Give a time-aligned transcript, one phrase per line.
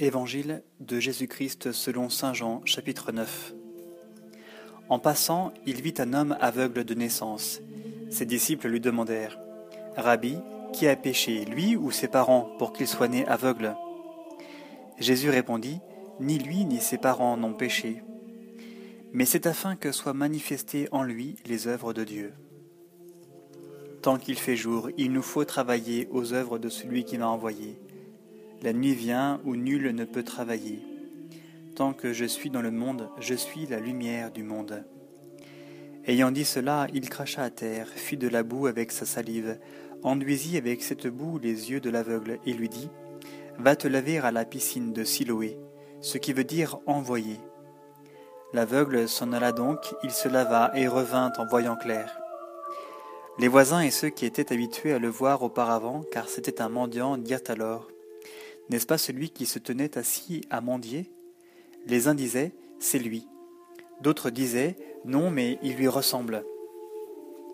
[0.00, 3.54] Évangile de Jésus-Christ selon Saint Jean chapitre 9
[4.88, 7.60] En passant, il vit un homme aveugle de naissance.
[8.10, 9.38] Ses disciples lui demandèrent
[9.96, 10.36] Rabbi,
[10.72, 13.76] qui a péché, lui ou ses parents, pour qu'il soit né aveugle?
[14.98, 15.78] Jésus répondit
[16.18, 18.02] Ni lui ni ses parents n'ont péché,
[19.12, 22.32] mais c'est afin que soient manifestées en lui les œuvres de Dieu.
[24.02, 27.78] Tant qu'il fait jour, il nous faut travailler aux œuvres de celui qui m'a envoyé.
[28.64, 30.80] La nuit vient où nul ne peut travailler.
[31.76, 34.86] Tant que je suis dans le monde, je suis la lumière du monde.
[36.06, 39.58] Ayant dit cela, il cracha à terre, fit de la boue avec sa salive,
[40.02, 42.88] enduisit avec cette boue les yeux de l'aveugle, et lui dit
[43.58, 45.58] Va te laver à la piscine de Siloé,
[46.00, 47.40] ce qui veut dire envoyer.
[48.54, 52.18] L'aveugle s'en alla donc, il se lava et revint en voyant clair.
[53.38, 57.18] Les voisins et ceux qui étaient habitués à le voir auparavant, car c'était un mendiant,
[57.18, 57.88] dirent alors
[58.70, 61.10] n'est-ce pas celui qui se tenait assis à mendier?
[61.86, 63.26] Les uns disaient C'est lui.
[64.00, 66.44] D'autres disaient Non, mais il lui ressemble.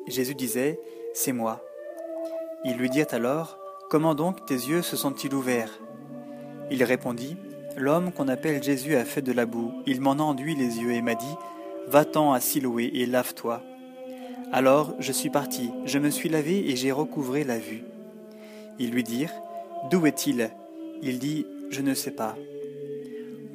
[0.06, 0.78] Jésus disait
[1.14, 1.64] C'est moi.
[2.64, 3.58] Ils lui dirent alors
[3.90, 5.80] Comment donc tes yeux se sont-ils ouverts?
[6.70, 7.36] Il répondit
[7.76, 9.72] L'homme qu'on appelle Jésus a fait de la boue.
[9.86, 11.34] Il m'en a enduit les yeux et m'a dit
[11.88, 13.62] Va-t'en à Siloé et lave-toi.
[14.52, 17.82] Alors je suis parti, je me suis lavé et j'ai recouvré la vue.
[18.78, 19.32] Ils lui dirent
[19.90, 20.50] D'où est-il?
[21.02, 22.36] Il dit Je ne sais pas.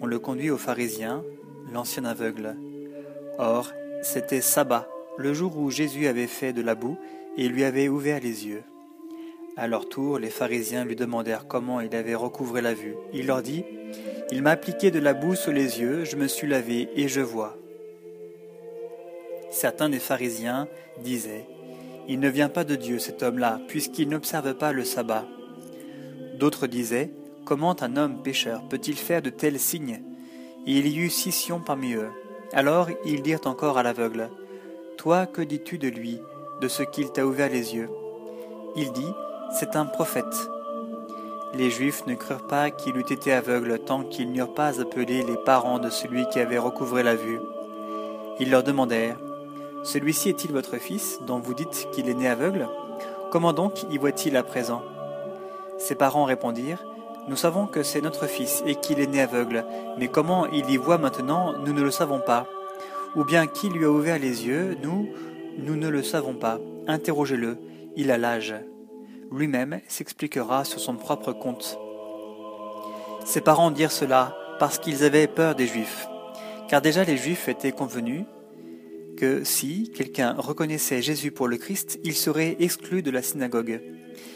[0.02, 1.24] On le conduit aux pharisiens,
[1.74, 2.56] l'ancien aveugle.
[3.38, 6.98] Or, c'était sabbat, le jour où Jésus avait fait de la boue
[7.38, 8.64] et lui avait ouvert les yeux.
[9.58, 12.96] À leur tour, les pharisiens lui demandèrent comment il avait recouvré la vue.
[13.14, 13.64] Il leur dit
[14.32, 17.22] Il m'a appliqué de la boue sur les yeux, je me suis lavé et je
[17.22, 17.58] vois.
[19.52, 20.68] Certains des pharisiens
[21.02, 21.46] disaient
[22.10, 25.26] Il ne vient pas de Dieu cet homme-là, puisqu'il n'observe pas le sabbat.
[26.38, 27.10] D'autres disaient
[27.46, 30.02] Comment un homme pécheur peut-il faire de tels signes?
[30.66, 32.10] Et il y eut scission parmi eux.
[32.54, 34.32] Alors ils dirent encore à l'aveugle,
[34.98, 36.20] Toi, que dis-tu de lui,
[36.60, 37.92] de ce qu'il t'a ouvert les yeux?
[38.76, 39.14] Il dit,
[39.60, 40.50] C'est un prophète.
[41.54, 45.38] Les Juifs ne crurent pas qu'il eût été aveugle tant qu'ils n'eurent pas appelé les
[45.38, 47.40] parents de celui qui avait recouvré la vue.
[48.40, 49.20] Ils leur demandèrent,
[49.84, 52.68] Celui-ci est-il votre fils, dont vous dites qu'il est né aveugle?
[53.30, 54.82] Comment donc y voit-il à présent?
[55.78, 56.84] Ses parents répondirent,
[57.28, 59.66] nous savons que c'est notre fils et qu'il est né aveugle,
[59.98, 62.48] mais comment il y voit maintenant, nous ne le savons pas.
[63.16, 65.10] Ou bien qui lui a ouvert les yeux, nous,
[65.58, 66.60] nous ne le savons pas.
[66.88, 67.58] Interrogez-le,
[67.96, 68.54] il a l'âge.
[69.32, 71.80] Lui-même s'expliquera sur son propre compte.
[73.26, 76.08] Ses parents dirent cela parce qu'ils avaient peur des Juifs,
[76.68, 78.26] car déjà les Juifs étaient convenus
[79.18, 83.82] que si quelqu'un reconnaissait Jésus pour le Christ, il serait exclu de la synagogue.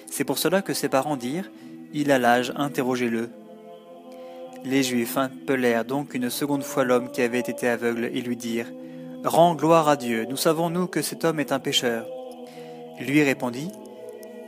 [0.09, 1.51] C'est pour cela que ses parents dirent
[1.93, 3.29] il a l'âge, interrogez-le.
[4.63, 8.71] Les Juifs appelèrent donc une seconde fois l'homme qui avait été aveugle et lui dirent
[9.23, 12.05] Rends gloire à Dieu, nous savons nous que cet homme est un pécheur.
[12.99, 13.71] Lui répondit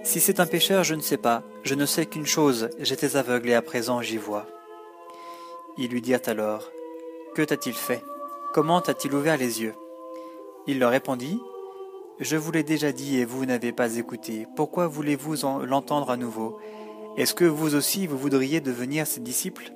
[0.04, 3.50] Si c'est un pécheur, je ne sais pas, je ne sais qu'une chose, j'étais aveugle
[3.50, 4.48] et à présent j'y vois.
[5.78, 6.70] Ils lui dirent alors
[7.36, 8.04] Que t'a-t-il fait?
[8.54, 9.74] Comment t'a-t-il ouvert les yeux?
[10.68, 11.40] Il leur répondit
[12.20, 15.36] Je vous l'ai déjà dit et vous n'avez pas écouté, pourquoi voulez-vous
[15.66, 16.60] l'entendre à nouveau?
[17.18, 19.74] Est-ce que vous aussi vous voudriez devenir ses disciples?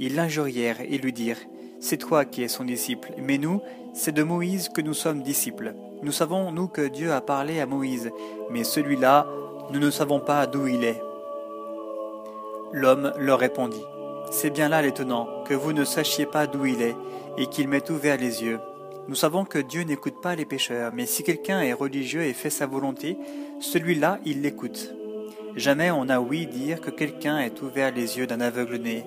[0.00, 1.38] Ils l'injurièrent et lui dirent
[1.78, 3.60] C'est toi qui es son disciple, mais nous,
[3.94, 5.74] c'est de Moïse que nous sommes disciples.
[6.02, 8.10] Nous savons, nous, que Dieu a parlé à Moïse,
[8.50, 9.28] mais celui-là,
[9.72, 11.00] nous ne savons pas d'où il est.
[12.72, 13.84] L'homme leur répondit
[14.32, 16.96] C'est bien là l'étonnant, que vous ne sachiez pas d'où il est,
[17.38, 18.58] et qu'il m'ait ouvert les yeux.
[19.06, 22.50] Nous savons que Dieu n'écoute pas les pécheurs, mais si quelqu'un est religieux et fait
[22.50, 23.16] sa volonté,
[23.60, 24.95] celui-là, il l'écoute.
[25.56, 29.04] Jamais on n'a ouï dire que quelqu'un ait ouvert les yeux d'un aveugle né.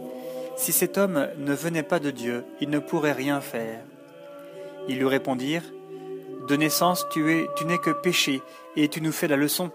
[0.58, 3.84] Si cet homme ne venait pas de Dieu, il ne pourrait rien faire.
[4.88, 5.72] Ils lui répondirent
[6.48, 8.42] De naissance, tu, es, tu n'es que péché,
[8.76, 9.70] et tu nous fais la leçon.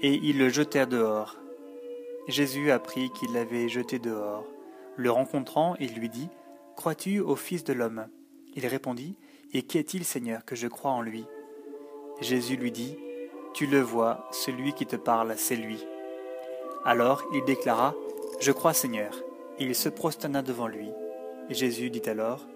[0.00, 1.36] Et ils le jetèrent dehors.
[2.28, 4.46] Jésus apprit qu'il l'avait jeté dehors.
[4.96, 6.28] Le rencontrant, il lui dit
[6.76, 8.06] Crois-tu au Fils de l'homme?
[8.54, 9.16] Il répondit
[9.52, 11.24] Et qui est-il, Seigneur, que je crois en lui?
[12.20, 12.96] Jésus lui dit
[13.54, 15.84] tu le vois, celui qui te parle, c'est lui.
[16.84, 17.94] Alors il déclara,
[18.40, 19.12] Je crois Seigneur.
[19.58, 20.88] Il se prosterna devant lui.
[21.50, 22.46] Jésus dit alors,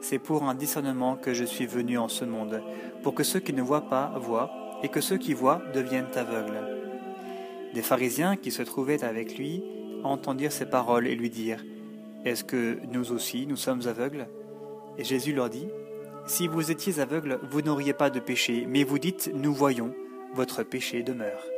[0.00, 2.62] C'est pour un discernement que je suis venu en ce monde,
[3.02, 4.50] pour que ceux qui ne voient pas voient,
[4.82, 6.58] et que ceux qui voient deviennent aveugles.
[7.74, 9.62] Des pharisiens qui se trouvaient avec lui
[10.04, 11.64] entendirent ces paroles et lui dirent,
[12.24, 14.26] Est-ce que nous aussi nous sommes aveugles?
[14.96, 15.68] Et Jésus leur dit,
[16.26, 19.94] Si vous étiez aveugles, vous n'auriez pas de péché, mais vous dites, Nous voyons
[20.36, 21.55] votre péché demeure.